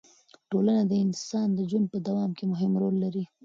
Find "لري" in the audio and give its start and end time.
3.03-3.23